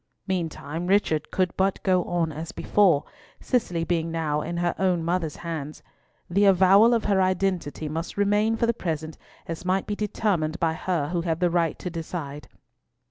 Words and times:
Meantime, 0.25 0.87
Richard 0.87 1.29
could 1.29 1.55
but 1.55 1.77
go 1.83 2.03
on 2.05 2.31
as 2.31 2.51
before, 2.51 3.03
Cicely 3.39 3.83
being 3.83 4.09
now 4.11 4.41
in 4.41 4.57
her 4.57 4.73
own 4.79 5.03
mother's 5.03 5.35
hands. 5.35 5.83
The 6.27 6.45
avowal 6.45 6.95
of 6.95 7.05
her 7.05 7.21
identity 7.21 7.87
must 7.87 8.17
remain 8.17 8.55
for 8.57 8.65
the 8.65 8.73
present 8.73 9.15
as 9.45 9.63
might 9.63 9.85
be 9.85 9.95
determined 9.95 10.59
by 10.59 10.73
her 10.73 11.09
who 11.09 11.21
had 11.21 11.39
the 11.39 11.51
right 11.51 11.77
to 11.77 11.91
decide. 11.91 12.47